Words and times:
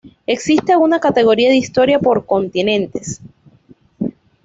Existe 0.25 0.75
una 0.75 0.99
categoría 0.99 1.49
de 1.49 1.57
historia 1.57 1.99
por 1.99 2.25
continentes 2.25 3.21